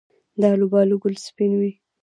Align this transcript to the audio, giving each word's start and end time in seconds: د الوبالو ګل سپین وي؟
د 0.39 0.41
الوبالو 0.53 0.95
ګل 1.03 1.15
سپین 1.25 1.51
وي؟ 1.59 1.71